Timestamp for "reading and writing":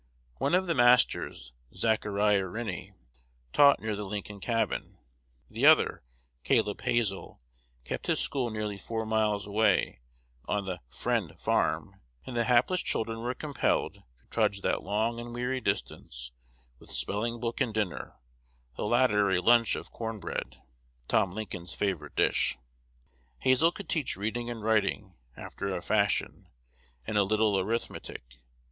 24.17-25.13